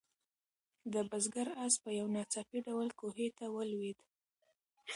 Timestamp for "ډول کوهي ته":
2.67-3.45